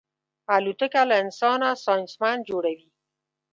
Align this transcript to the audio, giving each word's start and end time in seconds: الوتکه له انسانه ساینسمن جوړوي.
الوتکه 0.55 1.01
له 1.09 1.15
انسانه 1.23 1.69
ساینسمن 1.83 2.37
جوړوي. 2.49 2.87